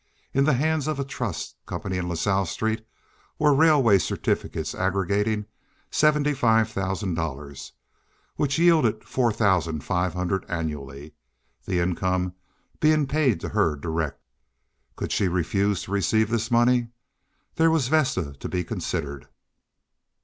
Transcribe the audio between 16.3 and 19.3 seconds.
this money? There was Vesta to be considered.